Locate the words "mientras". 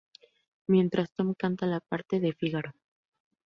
0.67-1.11